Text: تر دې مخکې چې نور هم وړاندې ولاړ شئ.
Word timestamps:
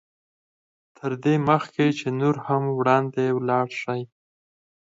تر 0.97 1.11
دې 1.23 1.35
مخکې 1.49 1.85
چې 1.99 2.07
نور 2.19 2.35
هم 2.45 2.63
وړاندې 2.79 3.23
ولاړ 3.37 3.67
شئ. 3.81 4.01